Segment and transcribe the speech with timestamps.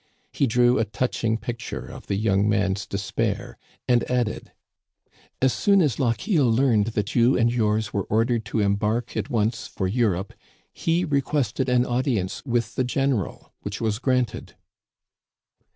[0.33, 3.55] He drew a touching picture of the young man's despair,
[3.87, 4.51] and added:
[5.43, 9.67] "As soon as Lochiel learned that you and yours were ordered to embark at once
[9.67, 10.33] for Europe,
[10.73, 14.55] he re quested an audience with the general, which was granted.